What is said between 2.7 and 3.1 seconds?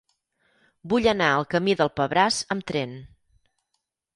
tren.